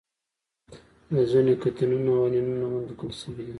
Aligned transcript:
د 1.15 1.15
ځینو 1.31 1.53
کتیونونو 1.63 2.09
او 2.17 2.23
انیونونو 2.27 2.59
نومونه 2.61 2.87
لیکل 2.89 3.11
شوي 3.19 3.43
دي. 3.47 3.49